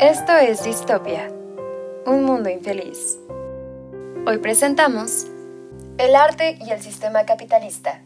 [0.00, 1.30] Esto es Distopia,
[2.04, 3.16] un mundo infeliz.
[4.26, 5.26] Hoy presentamos
[5.96, 8.02] El arte y el sistema capitalista.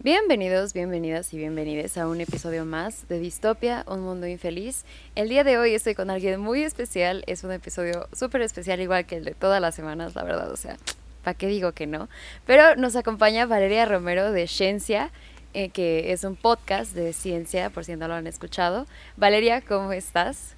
[0.00, 4.84] Bienvenidos, bienvenidas y bienvenides a un episodio más de Distopia, un mundo infeliz.
[5.14, 9.06] El día de hoy estoy con alguien muy especial, es un episodio súper especial igual
[9.06, 10.76] que el de todas las semanas, la verdad, o sea,
[11.22, 12.08] ¿para qué digo que no?
[12.46, 15.12] Pero nos acompaña Valeria Romero de Ciencia
[15.54, 18.86] eh, que es un podcast de ciencia, por si no lo han escuchado.
[19.16, 20.54] Valeria, ¿cómo estás?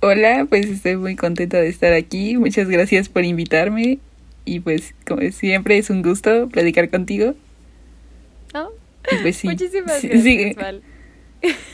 [0.00, 2.36] Hola, pues estoy muy contenta de estar aquí.
[2.36, 3.98] Muchas gracias por invitarme.
[4.44, 7.34] Y pues, como siempre, es un gusto platicar contigo.
[8.54, 8.70] Oh,
[9.22, 9.48] pues sí.
[9.48, 10.82] Muchísimas gracias, sigue, Val.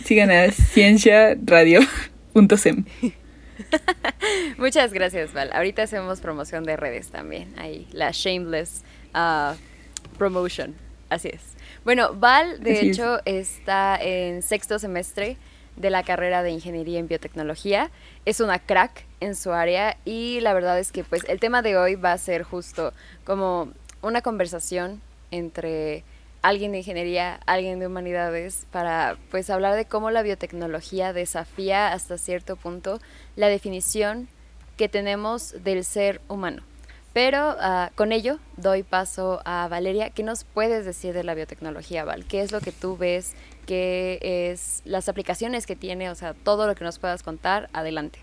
[0.05, 2.85] Sigan a cienciaradio.sem.
[4.59, 5.51] Muchas gracias, Val.
[5.53, 7.49] Ahorita hacemos promoción de redes también.
[7.57, 9.55] Ahí, la Shameless uh,
[10.17, 10.88] Promotion.
[11.11, 11.41] Así es.
[11.85, 15.37] Bueno, Val, de hecho, está en sexto semestre
[15.77, 17.91] de la carrera de Ingeniería en Biotecnología.
[18.25, 21.77] Es una crack en su área y la verdad es que pues el tema de
[21.77, 22.93] hoy va a ser justo
[23.25, 26.05] como una conversación entre
[26.43, 32.19] alguien de ingeniería, alguien de humanidades, para pues hablar de cómo la biotecnología desafía hasta
[32.19, 33.01] cierto punto
[33.37, 34.29] la definición
[34.77, 36.63] que tenemos del ser humano.
[37.19, 40.11] Pero uh, con ello doy paso a Valeria.
[40.11, 42.25] ¿Qué nos puedes decir de la biotecnología, Val?
[42.25, 43.35] ¿Qué es lo que tú ves?
[43.67, 46.11] ¿Qué es las aplicaciones que tiene?
[46.11, 48.21] O sea, todo lo que nos puedas contar, adelante.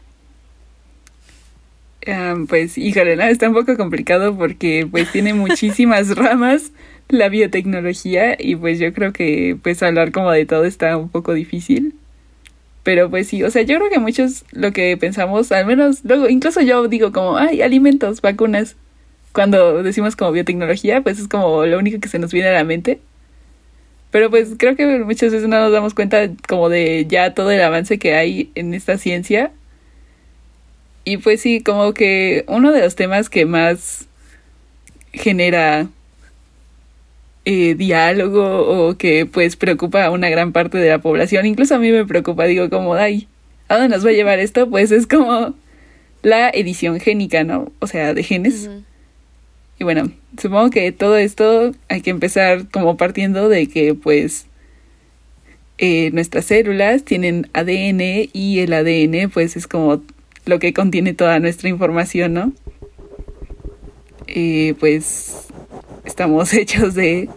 [2.08, 3.24] Um, pues, híjole, ¿no?
[3.24, 6.72] está un poco complicado porque pues tiene muchísimas ramas
[7.10, 11.34] la biotecnología y pues yo creo que pues hablar como de todo está un poco
[11.34, 11.96] difícil.
[12.84, 16.30] Pero pues sí, o sea, yo creo que muchos lo que pensamos, al menos luego,
[16.30, 18.78] incluso yo digo como, ay, alimentos, vacunas,
[19.36, 22.64] cuando decimos como biotecnología, pues es como lo único que se nos viene a la
[22.64, 23.02] mente.
[24.10, 27.62] Pero pues creo que muchas veces no nos damos cuenta como de ya todo el
[27.62, 29.52] avance que hay en esta ciencia.
[31.04, 34.08] Y pues sí, como que uno de los temas que más
[35.12, 35.90] genera
[37.44, 41.80] eh, diálogo o que pues preocupa a una gran parte de la población, incluso a
[41.80, 43.28] mí me preocupa, digo como, ay,
[43.68, 44.70] ¿a dónde nos va a llevar esto?
[44.70, 45.54] Pues es como
[46.22, 47.74] la edición génica, ¿no?
[47.80, 48.70] O sea, de genes.
[49.78, 54.48] Y bueno, supongo que todo esto hay que empezar como partiendo de que pues
[55.78, 60.02] eh, nuestras células tienen ADN y el ADN pues es como
[60.46, 62.54] lo que contiene toda nuestra información, ¿no?
[64.28, 65.48] Eh, pues
[66.06, 67.30] estamos hechos de...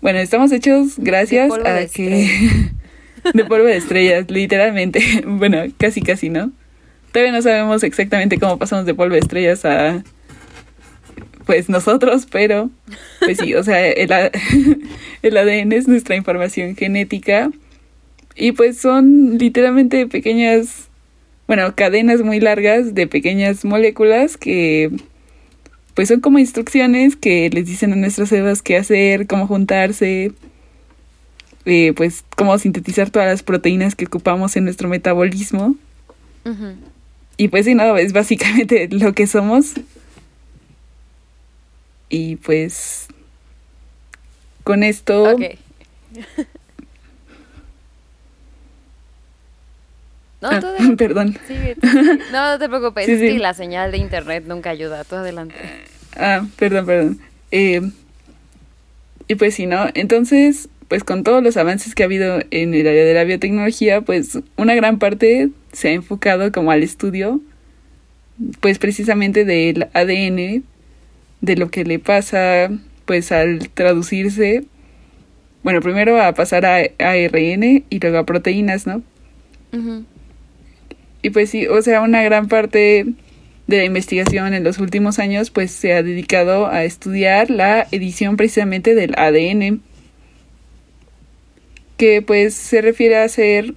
[0.00, 2.30] Bueno, estamos hechos gracias a que...
[3.34, 5.02] de polvo de estrellas, literalmente.
[5.26, 6.52] bueno, casi casi, ¿no?
[7.12, 10.02] Todavía no sabemos exactamente cómo pasamos de polvo de estrellas a
[11.48, 12.68] pues nosotros, pero
[13.20, 14.10] pues sí, o sea, el,
[15.22, 17.50] el ADN es nuestra información genética
[18.36, 20.88] y pues son literalmente pequeñas,
[21.46, 24.90] bueno, cadenas muy largas de pequeñas moléculas que
[25.94, 30.32] pues son como instrucciones que les dicen a nuestras células qué hacer, cómo juntarse,
[31.64, 35.76] eh, pues cómo sintetizar todas las proteínas que ocupamos en nuestro metabolismo.
[37.38, 39.72] Y pues sí, no, es básicamente lo que somos.
[42.08, 43.08] Y pues
[44.64, 45.36] con esto...
[50.40, 50.60] No, ah,
[50.96, 51.36] perdón.
[52.30, 55.04] No, no te preocupes, es que la señal de internet nunca ayuda.
[55.04, 55.56] Tú adelante.
[56.16, 57.20] Ah, perdón, perdón.
[57.50, 57.90] Eh,
[59.26, 59.86] y pues sí, ¿no?
[59.94, 64.00] Entonces, pues con todos los avances que ha habido en el área de la biotecnología,
[64.00, 67.40] pues una gran parte se ha enfocado como al estudio,
[68.60, 70.62] pues precisamente del ADN,
[71.40, 72.70] de lo que le pasa
[73.04, 74.64] pues al traducirse,
[75.62, 79.02] bueno, primero a pasar a ARN y luego a proteínas, ¿no?
[81.22, 83.06] Y pues sí, o sea, una gran parte
[83.66, 88.36] de la investigación en los últimos años pues se ha dedicado a estudiar la edición
[88.36, 89.82] precisamente del ADN,
[91.96, 93.74] que pues se refiere a hacer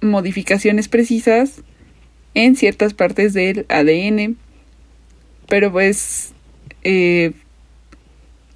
[0.00, 1.62] modificaciones precisas
[2.34, 4.36] en ciertas partes del ADN.
[5.48, 6.32] Pero pues
[6.84, 7.32] eh,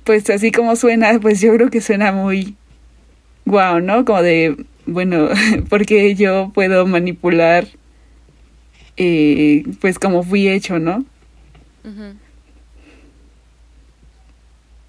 [0.04, 2.56] pues así como suena, pues yo creo que suena muy
[3.46, 4.04] guau, ¿no?
[4.04, 4.56] Como de,
[4.86, 5.28] bueno,
[5.68, 7.66] porque yo puedo manipular,
[8.96, 11.04] eh, pues como fui hecho, ¿no?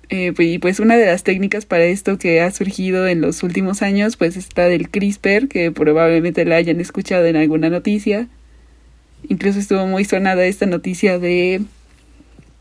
[0.09, 3.41] Eh, pues, y pues una de las técnicas para esto que ha surgido en los
[3.43, 8.27] últimos años, pues está del CRISPR, que probablemente la hayan escuchado en alguna noticia.
[9.27, 11.63] Incluso estuvo muy sonada esta noticia de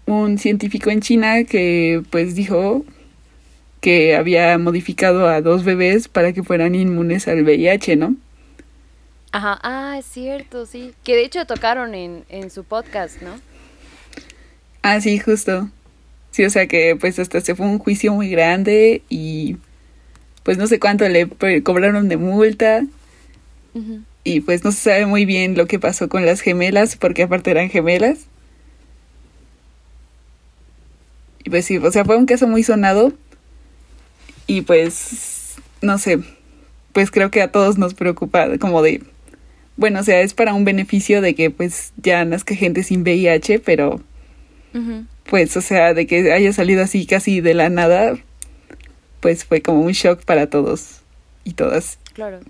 [0.07, 2.85] un científico en China que pues dijo
[3.81, 8.17] que había modificado a dos bebés para que fueran inmunes al VIH, ¿no?
[9.33, 10.93] Ajá, ah, es cierto, sí.
[11.03, 13.41] Que de hecho tocaron en, en su podcast, ¿no?
[14.83, 15.69] Ah, sí, justo.
[16.31, 19.57] Sí, o sea que pues hasta se fue un juicio muy grande y
[20.43, 21.29] pues no sé cuánto le
[21.63, 22.85] cobraron de multa.
[24.23, 27.51] Y pues no se sabe muy bien lo que pasó con las gemelas, porque aparte
[27.51, 28.27] eran gemelas.
[31.45, 33.13] Y pues sí, o sea, fue un caso muy sonado.
[34.47, 36.21] Y pues, no sé,
[36.93, 39.03] pues creo que a todos nos preocupa como de,
[39.77, 43.61] bueno, o sea, es para un beneficio de que pues ya nazca gente sin VIH,
[43.61, 44.01] pero
[45.25, 48.17] pues, o sea, de que haya salido así casi de la nada,
[49.21, 51.01] pues fue como un shock para todos
[51.45, 51.99] y todas.
[52.13, 52.41] Claro.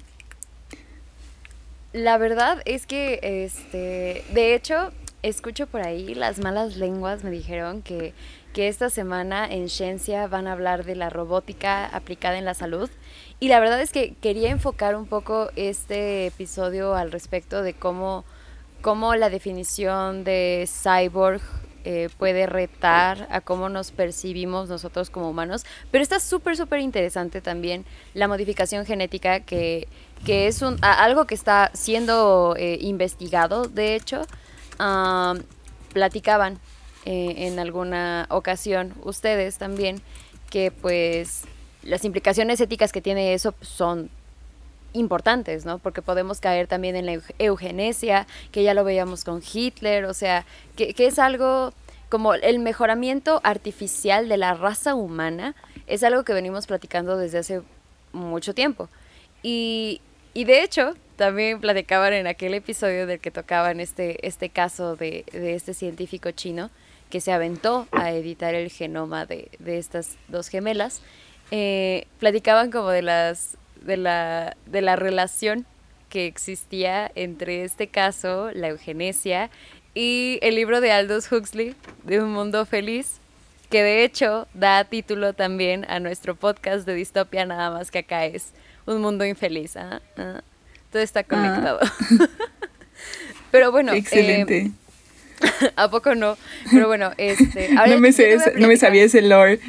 [1.92, 4.90] La verdad es que, este, de hecho,
[5.22, 8.12] escucho por ahí, las malas lenguas me dijeron que,
[8.54, 12.88] que esta semana en Ciencia van a hablar de la robótica aplicada en la salud.
[13.40, 18.24] Y la verdad es que quería enfocar un poco este episodio al respecto de cómo,
[18.80, 21.42] cómo la definición de cyborg
[21.84, 25.66] eh, puede retar a cómo nos percibimos nosotros como humanos.
[25.90, 27.84] Pero está súper, súper interesante también
[28.14, 29.88] la modificación genética, que,
[30.24, 34.22] que es un, algo que está siendo eh, investigado, de hecho.
[35.92, 36.60] platicaban
[37.04, 40.00] eh, en alguna ocasión ustedes también
[40.50, 41.42] que pues
[41.82, 44.10] las implicaciones éticas que tiene eso son
[44.94, 45.78] importantes, ¿no?
[45.78, 50.46] Porque podemos caer también en la eugenesia, que ya lo veíamos con Hitler, o sea,
[50.76, 51.74] que, es algo
[52.08, 55.54] como el mejoramiento artificial de la raza humana,
[55.86, 57.62] es algo que venimos platicando desde hace
[58.12, 58.88] mucho tiempo.
[59.42, 60.00] Y,
[60.32, 65.24] y de hecho, también platicaban en aquel episodio del que tocaban este, este caso de,
[65.32, 66.70] de este científico chino
[67.14, 71.00] que se aventó a editar el genoma de, de estas dos gemelas,
[71.52, 75.64] eh, platicaban como de las de la, de la relación
[76.08, 79.48] que existía entre este caso, la eugenesia,
[79.94, 83.18] y el libro de Aldous Huxley, de Un Mundo Feliz,
[83.70, 88.26] que de hecho da título también a nuestro podcast de distopia, nada más que acá
[88.26, 88.48] es
[88.86, 89.76] Un Mundo Infeliz.
[89.76, 90.02] ¿ah?
[90.16, 90.40] ¿Ah?
[90.90, 91.24] Todo está ah.
[91.24, 91.78] conectado.
[93.52, 93.92] Pero bueno.
[93.92, 94.58] Excelente.
[94.58, 94.72] Eh,
[95.76, 96.36] ¿A poco no?
[96.70, 97.70] Pero bueno, este.
[97.70, 98.10] no, me
[98.56, 99.60] no me sabía ese lore.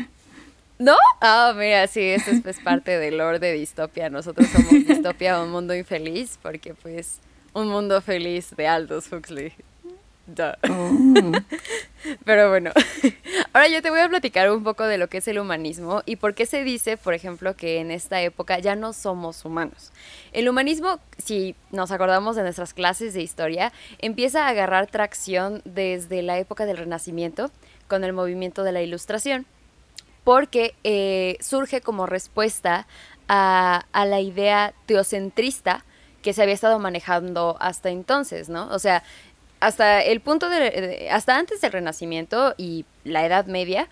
[0.78, 0.96] ¿No?
[1.22, 4.10] Ah, mira, sí, esto es pues parte del lore de distopia.
[4.10, 7.20] Nosotros somos distopia, un mundo infeliz, porque pues
[7.54, 9.54] un mundo feliz de Aldous Huxley.
[10.28, 11.32] Oh.
[12.26, 12.72] Pero bueno,
[13.54, 16.16] ahora yo te voy a platicar un poco de lo que es el humanismo y
[16.16, 19.92] por qué se dice, por ejemplo, que en esta época ya no somos humanos.
[20.34, 26.22] El humanismo, si nos acordamos de nuestras clases de historia, empieza a agarrar tracción desde
[26.22, 27.52] la época del Renacimiento
[27.88, 29.46] con el movimiento de la Ilustración
[30.24, 32.88] porque eh, surge como respuesta
[33.28, 35.86] a, la idea teocentrista
[36.22, 38.68] que se había estado manejando hasta entonces, ¿no?
[38.70, 39.04] O sea,
[39.60, 43.88] hasta el punto de, hasta antes del Renacimiento y la Edad Media,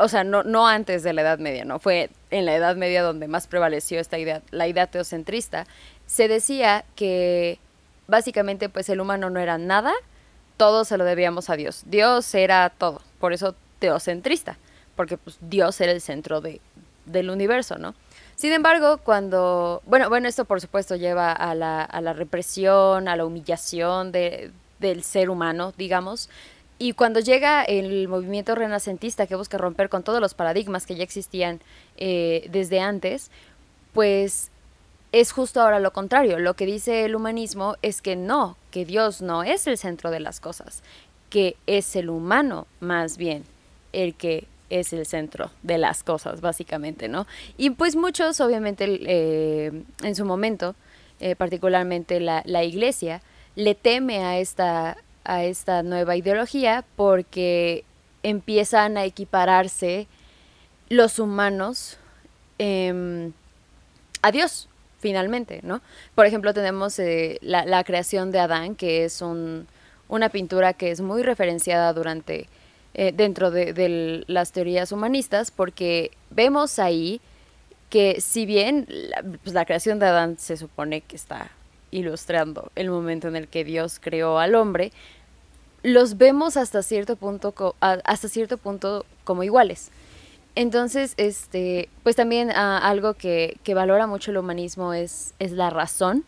[0.00, 3.02] o sea, no, no antes de la Edad Media, no fue en la Edad Media
[3.02, 5.66] donde más prevaleció esta idea, la idea teocentrista,
[6.06, 7.58] se decía que
[8.06, 9.92] básicamente pues el humano no era nada,
[10.56, 11.82] todo se lo debíamos a Dios.
[11.86, 14.56] Dios era todo, por eso teocentrista
[14.96, 16.60] porque pues Dios era el centro de,
[17.06, 17.94] del universo, ¿no?
[18.36, 23.16] Sin embargo, cuando, bueno, bueno, esto por supuesto lleva a la, a la represión, a
[23.16, 26.28] la humillación de, del ser humano, digamos,
[26.78, 31.04] y cuando llega el movimiento renacentista que busca romper con todos los paradigmas que ya
[31.04, 31.60] existían
[31.96, 33.30] eh, desde antes,
[33.92, 34.50] pues
[35.12, 36.40] es justo ahora lo contrario.
[36.40, 40.18] Lo que dice el humanismo es que no, que Dios no es el centro de
[40.18, 40.82] las cosas,
[41.30, 43.44] que es el humano más bien
[43.92, 47.28] el que es el centro de las cosas, básicamente, ¿no?
[47.56, 50.74] Y pues muchos, obviamente, eh, en su momento,
[51.20, 53.22] eh, particularmente la, la, iglesia,
[53.56, 57.84] le teme a esta, a esta nueva ideología porque
[58.22, 60.06] empiezan a equipararse
[60.88, 61.98] los humanos
[62.58, 63.32] em,
[64.22, 64.68] a Dios,
[64.98, 65.82] finalmente, ¿no?
[66.14, 69.66] Por ejemplo, tenemos eh, la, la, creación de Adán, que es un,
[70.08, 72.48] una pintura que es muy referenciada durante
[72.96, 77.20] eh, dentro de, las teorías humanistas, porque vemos ahí
[77.90, 78.86] que si bien
[79.42, 81.50] pues, la, creación de Adán se supone que está
[81.94, 84.92] ilustrando el momento en el que Dios creó al hombre,
[85.82, 89.90] los vemos hasta cierto punto, hasta cierto punto como iguales.
[90.56, 96.24] Entonces, este, pues también ah, algo que, valora mucho el humanismo es, es la razón,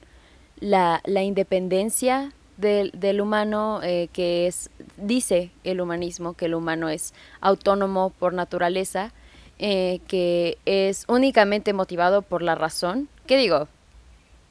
[0.60, 6.88] la, la independencia del, del humano eh, que es, dice el humanismo, que el humano
[6.88, 9.12] es autónomo por naturaleza,
[9.58, 13.08] eh, que es únicamente motivado por la razón.
[13.26, 13.68] ¿Qué digo?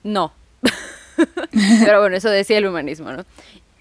[0.03, 0.33] No.
[1.85, 3.25] Pero bueno, eso decía el humanismo, ¿no?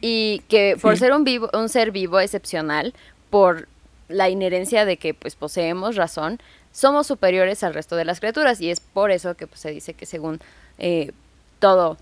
[0.00, 2.94] Y que por ser un, vivo, un ser vivo excepcional,
[3.30, 3.68] por
[4.08, 6.40] la inherencia de que pues poseemos razón,
[6.72, 9.94] somos superiores al resto de las criaturas y es por eso que pues, se dice
[9.94, 10.40] que según
[10.78, 11.12] eh,
[11.58, 11.96] todo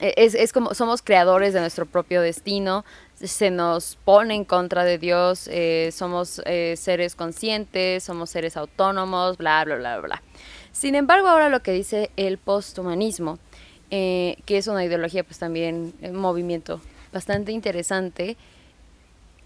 [0.00, 2.84] e, es, es, como somos creadores de nuestro propio destino,
[3.14, 9.38] se nos pone en contra de Dios, eh, somos eh, seres conscientes, somos seres autónomos,
[9.38, 10.22] bla, bla, bla, bla.
[10.72, 13.38] Sin embargo, ahora lo que dice el posthumanismo,
[13.90, 16.80] que es una ideología, pues también un movimiento
[17.12, 18.36] bastante interesante,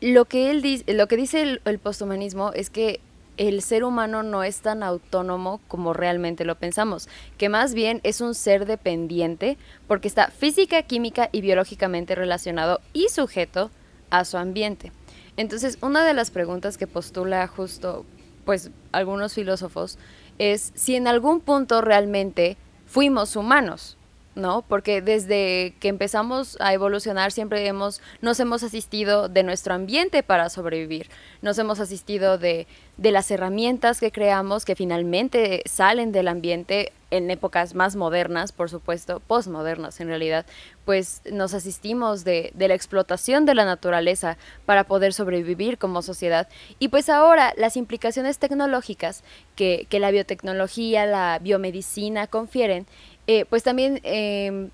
[0.01, 3.01] lo que, él dice, lo que dice el, el posthumanismo es que
[3.37, 8.21] el ser humano no es tan autónomo como realmente lo pensamos, que más bien es
[8.21, 9.57] un ser dependiente
[9.87, 13.71] porque está física, química y biológicamente relacionado y sujeto
[14.11, 14.93] a su ambiente.
[15.37, 18.05] Entonces, una de las preguntas que postula justo
[18.45, 19.99] pues algunos filósofos
[20.39, 22.57] es si en algún punto realmente
[22.87, 23.97] fuimos humanos.
[24.35, 24.63] ¿No?
[24.63, 30.49] Porque desde que empezamos a evolucionar siempre hemos, nos hemos asistido de nuestro ambiente para
[30.49, 31.09] sobrevivir,
[31.43, 37.31] nos hemos asistido de, de las herramientas que creamos que finalmente salen del ambiente en
[37.31, 40.47] épocas más modernas, por supuesto, postmodernas en realidad,
[40.85, 46.49] pues nos asistimos de, de, la explotación de la naturaleza para poder sobrevivir como sociedad.
[46.79, 49.25] Y pues ahora las implicaciones tecnológicas
[49.57, 52.87] que, que la biotecnología, la biomedicina confieren,
[53.33, 54.71] eh, pues también em,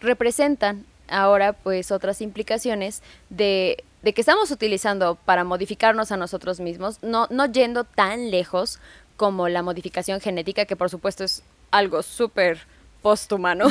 [0.00, 7.28] representan ahora pues otras implicaciones de, que estamos utilizando para modificarnos a nosotros mismos, no,
[7.30, 8.80] no yendo tan lejos
[9.16, 12.66] como la modificación genética, que por supuesto es algo súper
[13.00, 13.66] posthumano,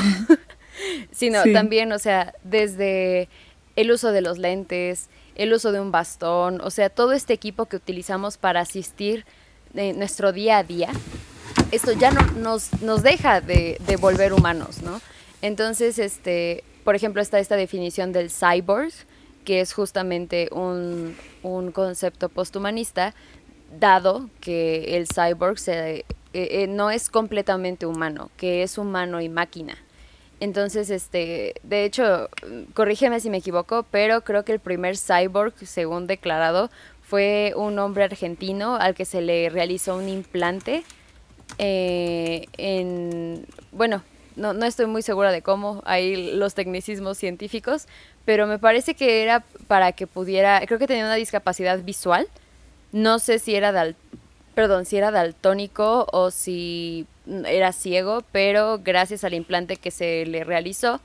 [1.11, 3.27] sino también, o sea, desde
[3.75, 7.65] el uso de los lentes, el uso de un bastón, o sea, todo este equipo
[7.65, 9.25] que utilizamos para asistir
[9.73, 10.91] en nuestro día a día,
[11.71, 15.01] esto ya no nos, nos deja de, de, volver humanos, ¿no?
[15.41, 18.91] Entonces, este, por ejemplo, está esta definición del cyborg,
[19.45, 23.13] que es justamente un, un concepto posthumanista,
[23.79, 29.29] dado que el cyborg se, eh, eh, no es completamente humano, que es humano y
[29.29, 29.77] máquina.
[30.39, 32.29] Entonces, este, de hecho,
[32.73, 36.69] corrígeme si me equivoco, pero creo que el primer cyborg, según declarado,
[37.01, 40.83] fue un hombre argentino al que se le realizó un implante
[41.59, 44.01] eh, en, bueno,
[44.37, 47.87] no, no estoy muy segura de cómo hay los tecnicismos científicos,
[48.25, 52.27] pero me parece que era para que pudiera, creo que tenía una discapacidad visual,
[52.93, 53.97] no sé si era dal,
[54.55, 57.05] perdón, si era daltónico o si
[57.45, 61.01] era ciego, pero gracias al implante que se le realizó,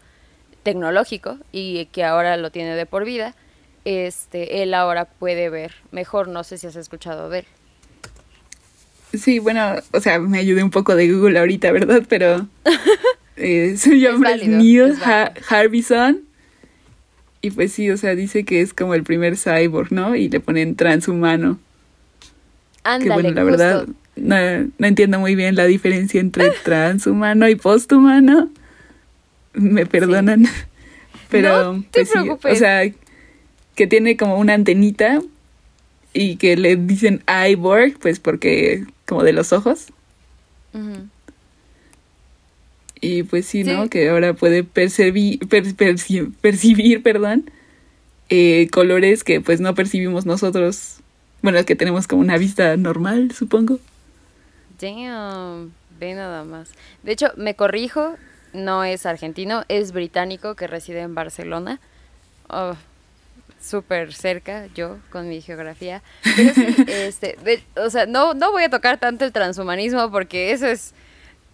[0.62, 3.34] tecnológico, y que ahora lo tiene de por vida,
[3.84, 7.46] este, él ahora puede ver mejor, no sé si has escuchado de él.
[9.18, 12.02] Sí, bueno, o sea, me ayudé un poco de Google ahorita, ¿verdad?
[12.08, 12.48] Pero
[13.36, 14.94] eh, su nombre es, Neil
[15.48, 16.22] Harbison.
[17.40, 20.16] Y pues sí, o sea, dice que es como el primer cyborg, ¿no?
[20.16, 21.58] Y le ponen transhumano.
[22.84, 24.36] Ándale, que bueno, la verdad, no,
[24.78, 28.50] no, entiendo muy bien la diferencia entre transhumano y posthumano.
[29.52, 30.46] Me perdonan.
[31.30, 32.06] Pero, no te
[32.40, 32.82] pues o sea,
[33.74, 35.20] que tiene como una antenita
[36.12, 39.86] y que le dicen iBorg, pues porque como de los ojos.
[43.00, 43.88] Y pues sí, ¿no?
[43.88, 45.40] Que ahora puede percibir,
[46.40, 47.50] percibir perdón,
[48.30, 51.00] eh, colores que pues no percibimos nosotros.
[51.42, 53.78] Bueno, que tenemos como una vista normal, supongo.
[54.80, 56.70] Damn, ve nada más.
[57.02, 58.16] De hecho, me corrijo,
[58.52, 61.80] no es argentino, es británico que reside en Barcelona.
[62.48, 62.74] Oh,
[63.64, 66.02] súper cerca yo con mi geografía.
[66.36, 67.36] Pero sí, este,
[67.76, 70.94] o sea, no, no voy a tocar tanto el transhumanismo porque eso es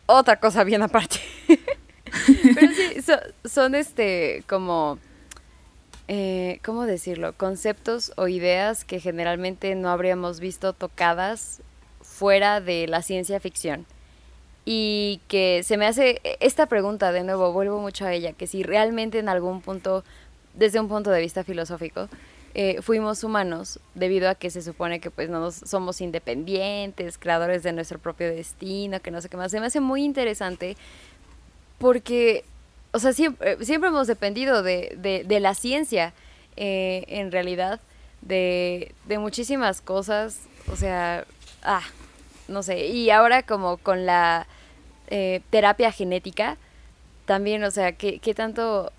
[0.07, 1.21] otra cosa bien aparte.
[1.47, 3.03] Pero sí,
[3.45, 4.99] son este como,
[6.09, 7.35] eh, ¿cómo decirlo?
[7.35, 11.63] Conceptos o ideas que generalmente no habríamos visto tocadas
[12.03, 13.87] fuera de la ciencia ficción.
[14.65, 18.63] Y que se me hace esta pregunta, de nuevo, vuelvo mucho a ella, que si
[18.63, 20.05] realmente en algún punto
[20.55, 22.09] desde un punto de vista filosófico,
[22.53, 27.73] eh, fuimos humanos debido a que se supone que pues no somos independientes, creadores de
[27.73, 29.53] nuestro propio destino, que no sé qué más.
[29.53, 30.77] Se me hace muy interesante
[31.79, 32.45] porque,
[32.93, 36.13] o sea, siempre, siempre hemos dependido de, de, de la ciencia,
[36.57, 37.81] eh, en realidad,
[38.21, 40.41] de, de muchísimas cosas,
[40.71, 41.25] o sea,
[41.63, 41.83] ah,
[42.49, 44.47] no sé, y ahora como con la
[45.09, 46.59] eh, terapia genética,
[47.27, 48.93] también, o sea, ¿qué, qué tanto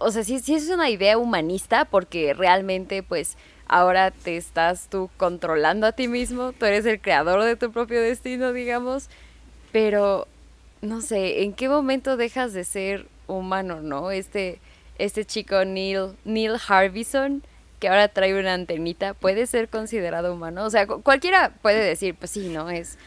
[0.00, 5.10] o sea, sí, sí es una idea humanista porque realmente pues ahora te estás tú
[5.16, 9.08] controlando a ti mismo, tú eres el creador de tu propio destino, digamos,
[9.72, 10.26] pero
[10.80, 14.10] no sé, ¿en qué momento dejas de ser humano, ¿no?
[14.10, 14.60] Este,
[14.98, 17.42] este chico Neil, Neil Harbison,
[17.78, 20.64] que ahora trae una antenita, puede ser considerado humano.
[20.64, 22.70] O sea, cualquiera puede decir, pues sí, ¿no?
[22.70, 22.98] Es,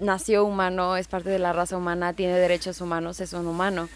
[0.00, 3.88] nació humano, es parte de la raza humana, tiene derechos humanos, es un humano.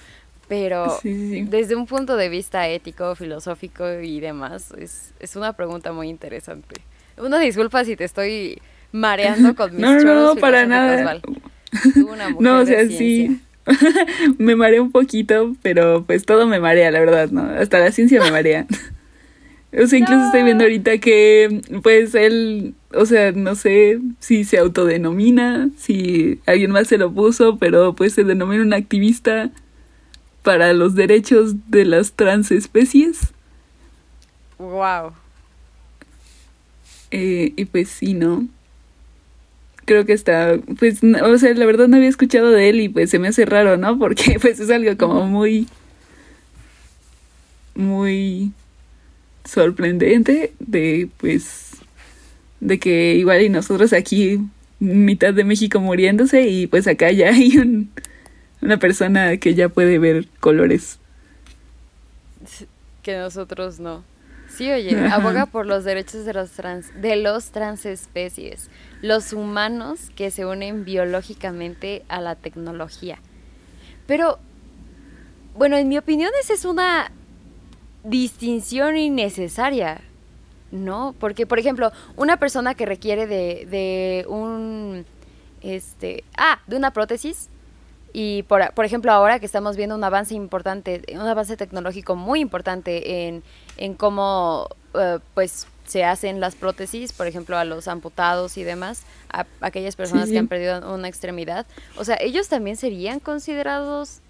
[0.48, 6.08] Pero desde un punto de vista ético, filosófico y demás, es, es una pregunta muy
[6.08, 6.76] interesante.
[7.16, 8.60] Una disculpa si te estoy
[8.92, 11.20] mareando con mis No, no, no, para nada.
[12.38, 13.40] no, o sea, sí.
[14.38, 17.42] me marea un poquito, pero pues todo me marea, la verdad, ¿no?
[17.42, 18.66] Hasta la ciencia me marea.
[19.72, 24.58] o sea, incluso estoy viendo ahorita que, pues, él, o sea, no sé si se
[24.58, 29.50] autodenomina, si alguien más se lo puso, pero pues se denomina un activista
[30.42, 33.32] para los derechos de las transespecies.
[34.58, 35.12] Wow.
[37.10, 38.46] Eh, y pues sí, ¿no?
[39.84, 43.10] Creo que está, pues, o sea, la verdad no había escuchado de él y pues
[43.10, 43.98] se me hace raro, ¿no?
[43.98, 45.66] Porque pues es algo como muy,
[47.74, 48.52] muy
[49.44, 51.72] sorprendente de pues,
[52.60, 54.40] de que igual y nosotros aquí,
[54.78, 57.90] mitad de México muriéndose y pues acá ya hay un,
[58.62, 60.98] una persona que ya puede ver colores.
[63.02, 64.04] Que nosotros no.
[64.48, 70.30] Sí, oye, aboga por los derechos de los, trans, de los transespecies, los humanos que
[70.30, 73.18] se unen biológicamente a la tecnología.
[74.06, 74.38] Pero,
[75.56, 77.10] bueno, en mi opinión esa es una
[78.04, 80.00] distinción innecesaria,
[80.70, 81.14] ¿no?
[81.18, 85.04] Porque, por ejemplo, una persona que requiere de, de un,
[85.62, 87.48] este, ah, de una prótesis,
[88.12, 92.40] y por, por, ejemplo, ahora que estamos viendo un avance importante, un avance tecnológico muy
[92.40, 93.42] importante en,
[93.78, 99.02] en cómo eh, pues se hacen las prótesis, por ejemplo, a los amputados y demás,
[99.30, 101.66] a, aquellas personas que han perdido una extremidad.
[101.96, 104.20] O sea, ellos también serían considerados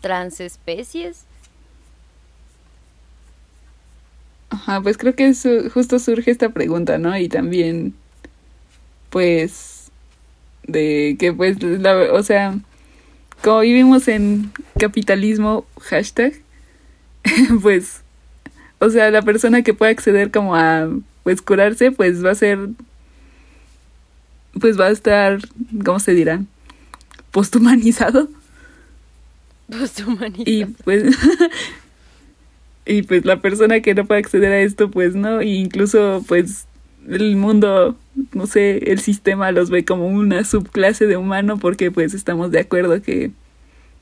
[0.00, 1.24] transespecies.
[4.50, 5.32] Ajá, pues creo que
[5.72, 7.16] justo surge esta pregunta, ¿no?
[7.18, 7.94] Y también,
[9.10, 9.90] pues,
[10.66, 12.58] de que pues, la, o sea,
[13.42, 16.34] como vivimos en capitalismo, hashtag,
[17.62, 18.02] pues,
[18.78, 20.88] o sea, la persona que pueda acceder como a,
[21.22, 22.58] pues, curarse, pues va a ser,
[24.60, 25.40] pues va a estar,
[25.84, 26.42] ¿cómo se dirá?
[27.30, 28.28] Posthumanizado.
[29.70, 30.44] Posthumanizado.
[30.50, 31.04] Y pues,
[32.86, 36.66] y pues la persona que no puede acceder a esto, pues no, e incluso pues
[37.08, 37.96] el mundo,
[38.32, 42.60] no sé, el sistema los ve como una subclase de humano porque pues estamos de
[42.60, 43.30] acuerdo que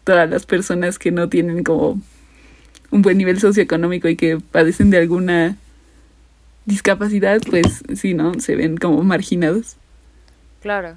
[0.05, 2.00] todas las personas que no tienen como
[2.90, 5.57] un buen nivel socioeconómico y que padecen de alguna
[6.64, 8.38] discapacidad, pues sí, ¿no?
[8.40, 9.76] Se ven como marginados.
[10.62, 10.96] Claro.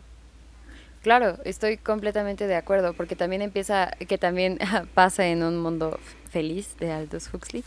[1.01, 4.59] Claro, estoy completamente de acuerdo, porque también empieza, que también
[4.93, 7.63] pasa en un mundo feliz de Aldous Huxley.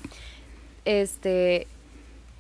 [0.85, 1.67] Este,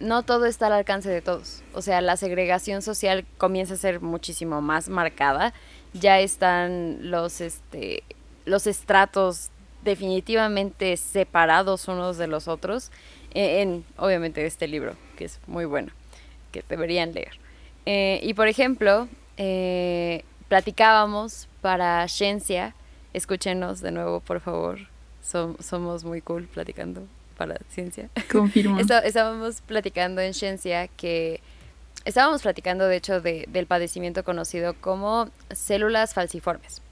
[0.02, 1.62] no todo está al alcance de todos.
[1.72, 5.54] O sea, la segregación social comienza a ser muchísimo más marcada.
[5.94, 8.02] Ya están los, este,
[8.44, 9.50] los estratos
[9.84, 12.90] definitivamente separados unos de los otros
[13.34, 15.92] eh, en, obviamente, este libro, que es muy bueno,
[16.50, 17.38] que deberían leer.
[17.86, 22.74] Eh, y por ejemplo, eh, platicábamos para Ciencia,
[23.12, 24.78] escúchenos de nuevo, por favor,
[25.22, 28.08] somos muy cool platicando para ciencia.
[28.30, 28.78] Confirmo.
[29.04, 31.40] estábamos platicando en ciencia que
[32.04, 36.82] estábamos platicando de hecho de, del padecimiento conocido como células falciformes.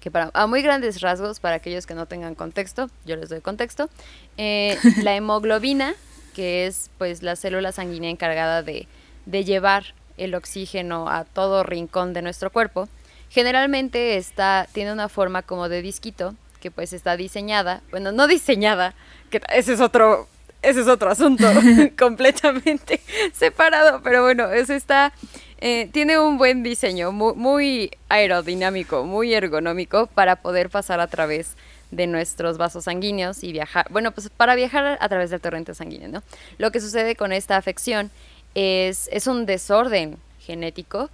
[0.00, 3.40] Que para, a muy grandes rasgos, para aquellos que no tengan contexto, yo les doy
[3.40, 3.90] contexto,
[4.36, 5.94] eh, la hemoglobina,
[6.34, 8.86] que es pues la célula sanguínea encargada de,
[9.26, 12.88] de llevar el oxígeno a todo rincón de nuestro cuerpo,
[13.30, 18.94] generalmente está, tiene una forma como de disquito que pues está diseñada, bueno, no diseñada,
[19.30, 20.28] que ese es otro,
[20.62, 21.46] ese es otro asunto
[21.98, 23.00] completamente
[23.32, 25.12] separado, pero bueno, eso está,
[25.60, 31.56] eh, tiene un buen diseño, muy, aerodinámico, muy ergonómico para poder pasar a través
[31.90, 36.08] de nuestros vasos sanguíneos y viajar, bueno, pues para viajar a través del torrente sanguíneo,
[36.08, 36.22] ¿no?
[36.58, 38.10] Lo que sucede con esta afección
[38.54, 41.10] es, es un desorden genético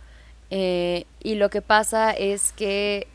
[0.51, 3.09] eh, y lo que pasa es que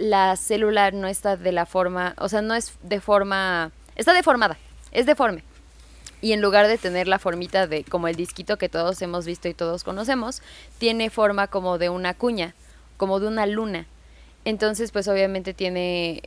[0.00, 4.56] la célula no está de la forma, o sea, no es de forma, está deformada,
[4.92, 5.44] es deforme.
[6.22, 9.48] Y en lugar de tener la formita de como el disquito que todos hemos visto
[9.48, 10.42] y todos conocemos,
[10.78, 12.54] tiene forma como de una cuña,
[12.96, 13.86] como de una luna.
[14.44, 16.22] Entonces, pues obviamente tiene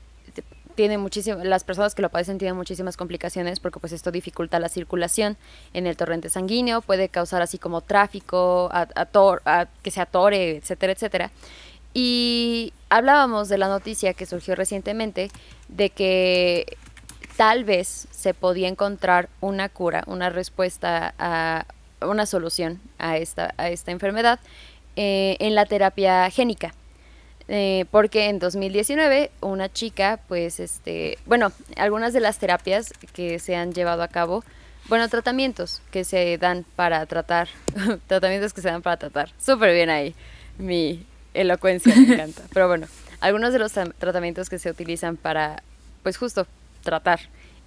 [0.75, 4.69] tiene muchísimas las personas que lo padecen tienen muchísimas complicaciones porque pues esto dificulta la
[4.69, 5.37] circulación
[5.73, 11.31] en el torrente sanguíneo, puede causar así como tráfico, a, que se atore, etcétera, etcétera.
[11.93, 15.29] Y hablábamos de la noticia que surgió recientemente
[15.67, 16.77] de que
[17.37, 21.65] tal vez se podía encontrar una cura, una respuesta a
[22.01, 24.39] una solución a esta, a esta enfermedad
[24.95, 26.73] eh, en la terapia génica.
[27.49, 33.55] Eh, porque en 2019 una chica, pues, este, bueno, algunas de las terapias que se
[33.55, 34.43] han llevado a cabo,
[34.87, 37.49] bueno, tratamientos que se dan para tratar,
[38.07, 40.15] tratamientos que se dan para tratar, súper bien ahí,
[40.57, 42.87] mi elocuencia me encanta, pero bueno,
[43.19, 45.63] algunos de los tratamientos que se utilizan para,
[46.03, 46.47] pues justo,
[46.83, 47.19] tratar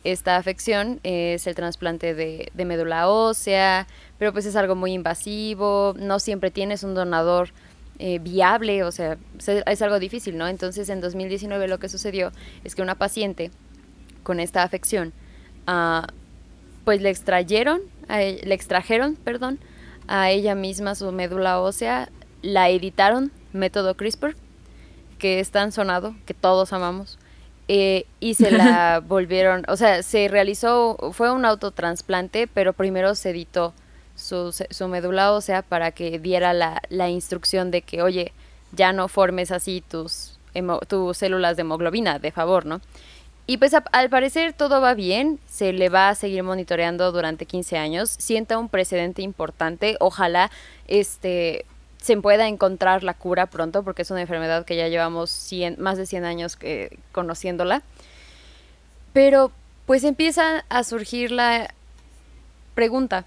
[0.05, 3.87] esta afección es el trasplante de, de médula ósea,
[4.18, 7.50] pero pues es algo muy invasivo, no siempre tienes un donador
[7.98, 10.46] eh, viable, o sea, es algo difícil, ¿no?
[10.48, 12.31] Entonces en 2019 lo que sucedió
[12.62, 13.50] es que una paciente
[14.22, 15.14] con esta afección,
[15.66, 16.07] uh,
[16.85, 19.59] pues le extrayeron, e, le extrajeron, perdón,
[20.09, 22.11] a ella misma su médula ósea,
[22.42, 24.37] la editaron, método CRISPR,
[25.19, 27.19] que es tan sonado, que todos amamos,
[27.69, 33.31] eh, y se la volvieron, o sea, se realizó, fue un autotransplante, pero primero se
[33.31, 33.75] editó
[34.14, 38.33] su, su médula ósea para que diera la, la, instrucción de que, oye,
[38.73, 40.38] ya no formes así tus,
[40.88, 42.81] tus células de hemoglobina, de favor, ¿no?
[43.49, 47.79] Y pues al parecer todo va bien, se le va a seguir monitoreando durante 15
[47.79, 50.51] años, sienta un precedente importante, ojalá
[50.88, 51.64] este
[52.07, 55.99] se pueda encontrar la cura pronto porque es una enfermedad que ya llevamos 100, más
[55.99, 56.57] de 100 años
[57.11, 57.83] conociéndola.
[59.12, 59.51] Pero
[59.87, 61.75] pues empieza a surgir la
[62.77, 63.25] pregunta,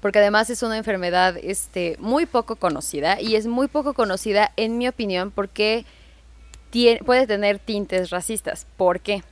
[0.00, 4.78] porque además es una enfermedad este, muy poco conocida y es muy poco conocida, en
[4.78, 5.84] mi opinión, porque
[6.70, 8.66] tiene, puede tener tintes racistas.
[8.76, 9.22] ¿Por qué?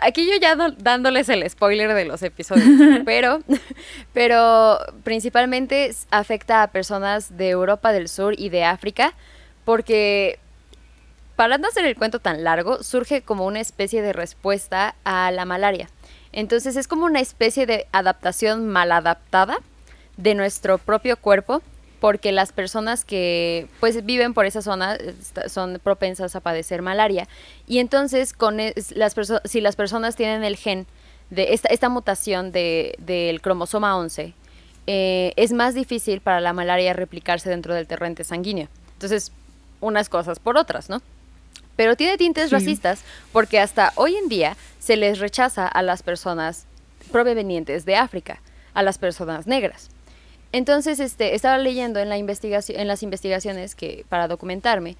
[0.00, 2.68] Aquí yo ya dándoles el spoiler de los episodios,
[3.04, 3.40] pero,
[4.12, 9.12] pero principalmente afecta a personas de Europa del Sur y de África,
[9.64, 10.38] porque
[11.36, 15.44] para no hacer el cuento tan largo, surge como una especie de respuesta a la
[15.44, 15.88] malaria.
[16.32, 19.58] Entonces es como una especie de adaptación mal adaptada
[20.16, 21.62] de nuestro propio cuerpo
[22.02, 24.98] porque las personas que pues viven por esa zona
[25.46, 27.28] son propensas a padecer malaria.
[27.68, 30.88] Y entonces con las si las personas tienen el gen
[31.30, 34.34] de esta, esta mutación del de, cromosoma 11
[34.88, 38.66] eh, es más difícil para la malaria replicarse dentro del torrente sanguíneo.
[38.94, 39.30] Entonces
[39.80, 41.00] unas cosas por otras no
[41.76, 46.66] pero tiene tintes racistas porque hasta hoy en día se les rechaza a las personas
[47.12, 48.40] provenientes de África
[48.74, 49.88] a las personas negras
[50.52, 54.96] entonces, este, estaba leyendo en, la investigación, en las investigaciones que, para documentarme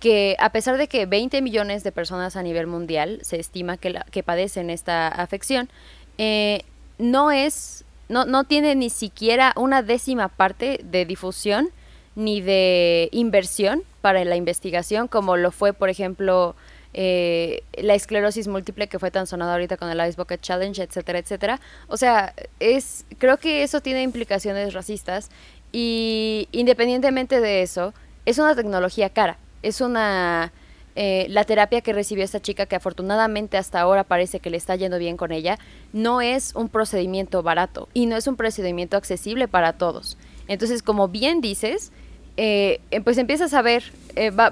[0.00, 3.98] que a pesar de que 20 millones de personas a nivel mundial se estima que,
[4.10, 5.70] que padecen esta afección,
[6.18, 6.62] eh,
[6.98, 11.70] no es, no, no tiene ni siquiera una décima parte de difusión
[12.16, 16.54] ni de inversión para la investigación, como lo fue, por ejemplo,
[16.96, 21.18] eh, la esclerosis múltiple que fue tan sonada ahorita con el Ice Bucket Challenge, etcétera,
[21.18, 21.60] etcétera.
[21.88, 25.28] O sea, es, creo que eso tiene implicaciones racistas
[25.72, 27.92] y independientemente de eso,
[28.26, 30.52] es una tecnología cara, es una...
[30.96, 34.76] Eh, la terapia que recibió esta chica, que afortunadamente hasta ahora parece que le está
[34.76, 35.58] yendo bien con ella,
[35.92, 40.16] no es un procedimiento barato y no es un procedimiento accesible para todos.
[40.46, 41.90] Entonces, como bien dices,
[42.36, 43.82] eh, pues empiezas a ver,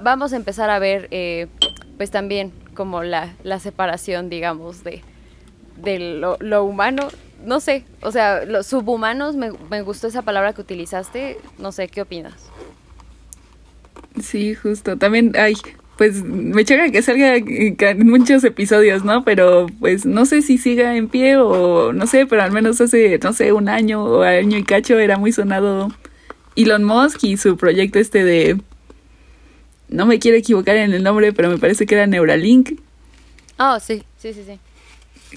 [0.01, 1.07] vamos a empezar a ver
[2.03, 5.01] pues también como la, la separación, digamos, de,
[5.77, 7.07] de lo, humano.
[7.45, 11.87] No sé, o sea, los subhumanos, me, me gustó esa palabra que utilizaste, no sé,
[11.87, 12.49] ¿qué opinas?
[14.21, 14.97] Sí, justo.
[14.97, 15.53] También, ay,
[15.97, 19.23] pues me choca que salga en muchos episodios, ¿no?
[19.23, 23.17] Pero pues no sé si siga en pie o no sé, pero al menos hace,
[23.23, 25.87] no sé, un año o año y cacho era muy sonado
[26.57, 28.59] Elon Musk y su proyecto este de
[29.93, 32.79] no me quiero equivocar en el nombre, pero me parece que era Neuralink.
[33.59, 34.59] Oh, sí, sí, sí, sí.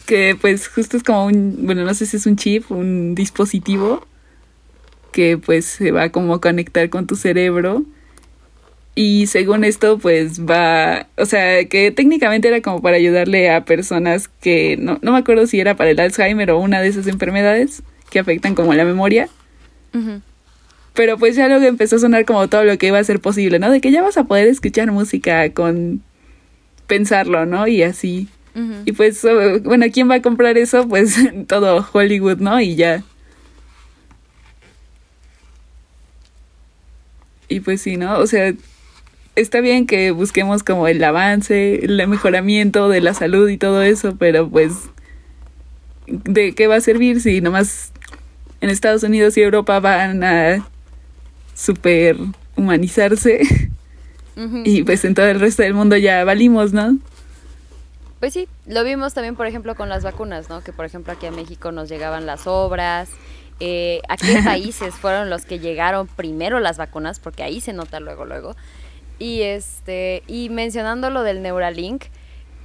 [0.07, 4.07] Que pues justo es como un, bueno, no sé si es un chip, un dispositivo
[5.12, 7.85] que pues se va como a conectar con tu cerebro.
[8.95, 14.29] Y según esto, pues va, o sea, que técnicamente era como para ayudarle a personas
[14.29, 17.83] que, no, no me acuerdo si era para el Alzheimer o una de esas enfermedades
[18.09, 19.29] que afectan como la memoria.
[20.97, 23.59] Pero pues ya luego empezó a sonar como todo lo que iba a ser posible,
[23.59, 23.71] ¿no?
[23.71, 26.03] De que ya vas a poder escuchar música con
[26.87, 27.69] pensarlo, ¿no?
[27.69, 28.29] Y así.
[28.87, 30.89] Y pues, oh, bueno, ¿quién va a comprar eso?
[30.89, 31.15] Pues
[31.47, 32.59] todo Hollywood, ¿no?
[32.59, 33.05] Y ya.
[37.49, 38.19] Y pues sí, ¿no?
[38.19, 38.55] O sea,
[39.35, 44.17] está bien que busquemos como el avance, el mejoramiento de la salud y todo eso,
[44.19, 44.73] pero pues,
[46.07, 47.93] ¿de qué va a servir si nomás
[48.63, 50.67] en Estados Unidos y Europa van a
[51.57, 52.16] super
[52.57, 53.40] humanizarse
[54.64, 56.99] y pues en todo el resto del mundo ya valimos, ¿no?
[58.21, 60.62] pues sí, lo vimos también, por ejemplo, con las vacunas, ¿no?
[60.62, 63.11] Que, por ejemplo, aquí a México nos llegaban las obras.
[63.61, 67.21] Eh, ¿A qué países fueron los que llegaron primero las vacunas?
[67.21, 68.57] Porque ahí se nota luego, luego.
[69.19, 72.05] Y, este, y mencionando lo del Neuralink,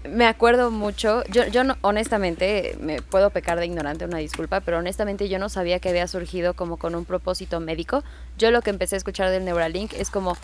[0.10, 4.80] me acuerdo mucho, yo, yo no, honestamente, me puedo pecar de ignorante, una disculpa, pero
[4.80, 8.04] honestamente yo no sabía que había surgido como con un propósito médico.
[8.38, 10.36] Yo lo que empecé a escuchar del Neuralink es como,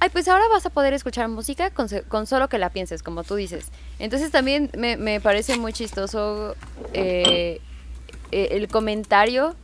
[0.00, 3.34] ay, pues ahora vas a poder escuchar música con, solo que la pienses, como tú
[3.34, 3.66] dices.
[3.98, 6.56] Entonces también me, parece muy chistoso
[6.94, 7.60] eh,
[8.30, 9.54] eh, el comentario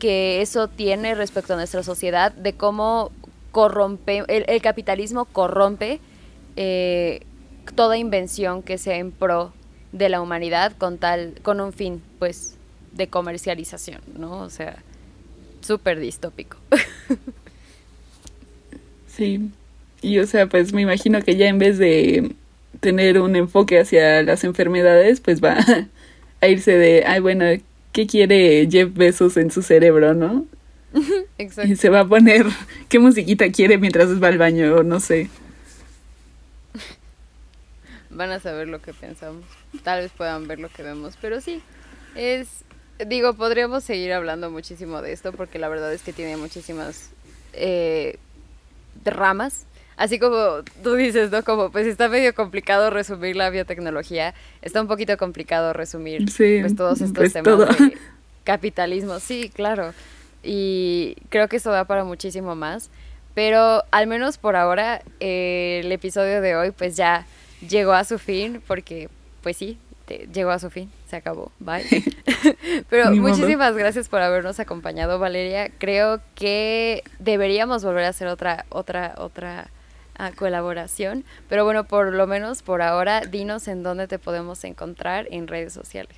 [0.00, 3.12] que eso tiene respecto a nuestra sociedad, de cómo
[3.52, 6.00] corrompe, el, capitalismo corrompe
[6.56, 7.20] eh,
[7.74, 9.52] toda invención que sea en pro
[9.92, 12.56] de la humanidad con tal, con un fin, pues,
[12.92, 14.40] de comercialización, ¿no?
[14.40, 14.76] O sea,
[15.60, 16.56] súper distópico.
[19.16, 19.50] Sí,
[20.02, 22.34] y o sea, pues me imagino que ya en vez de
[22.80, 25.56] tener un enfoque hacia las enfermedades, pues va
[26.42, 27.46] a irse de, ay, bueno,
[27.92, 30.44] ¿qué quiere Jeff Bezos en su cerebro, no?
[31.38, 31.72] Exacto.
[31.72, 32.44] Y se va a poner,
[32.90, 34.74] ¿qué musiquita quiere mientras va al baño?
[34.76, 35.30] O no sé.
[38.16, 39.44] Van a saber lo que pensamos.
[39.84, 41.62] Tal vez puedan ver lo que vemos, pero sí,
[42.14, 42.64] es,
[43.06, 47.10] digo, podríamos seguir hablando muchísimo de esto porque la verdad es que tiene muchísimas
[47.52, 48.18] eh,
[49.04, 49.66] ramas.
[49.96, 51.42] Así como tú dices, ¿no?
[51.42, 57.00] Como pues está medio complicado resumir la biotecnología, está un poquito complicado resumir pues, todos
[57.00, 57.96] estos pues, temas de
[58.44, 59.20] capitalismo.
[59.20, 59.94] Sí, claro.
[60.42, 62.90] Y creo que esto da para muchísimo más.
[63.34, 67.26] Pero al menos por ahora, eh, el episodio de hoy pues ya
[67.60, 69.08] llegó a su fin, porque
[69.42, 69.78] pues sí,
[70.32, 71.84] llegó a su fin, se acabó, bye.
[72.90, 75.70] Pero muchísimas gracias por habernos acompañado, Valeria.
[75.78, 79.70] Creo que deberíamos volver a hacer otra, otra, otra
[80.18, 81.24] ah, colaboración.
[81.48, 85.72] Pero bueno, por lo menos por ahora, dinos en dónde te podemos encontrar en redes
[85.72, 86.16] sociales.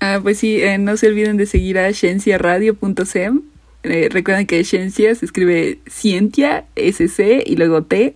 [0.00, 3.42] Ah, pues sí, eh, no se olviden de seguir a cienciaradio.sem.
[3.84, 8.14] Eh, recuerden que Ciencia se escribe Cientia, SC y luego T.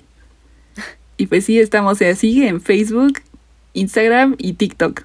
[1.16, 3.20] Y pues sí, estamos así en Facebook,
[3.72, 5.04] Instagram y TikTok.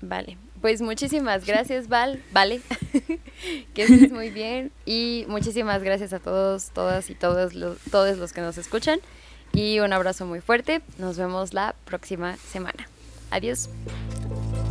[0.00, 2.60] Vale, pues muchísimas gracias, Val, vale,
[3.74, 8.32] que estés muy bien y muchísimas gracias a todos, todas y todos los, todos los
[8.32, 9.00] que nos escuchan
[9.52, 10.82] y un abrazo muy fuerte.
[10.98, 12.88] Nos vemos la próxima semana.
[13.30, 13.68] Adiós.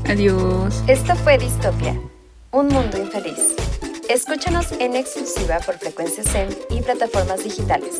[0.07, 0.83] Adiós.
[0.87, 1.99] Esto fue Distopia,
[2.51, 3.55] un mundo infeliz.
[4.09, 7.99] Escúchanos en exclusiva por frecuencias SEM y plataformas digitales.